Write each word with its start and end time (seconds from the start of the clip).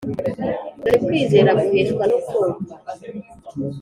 Dore 0.81 0.97
kwizera 1.05 1.51
guheshwa 1.61 2.03
no 2.11 2.17
kumva, 2.25 2.73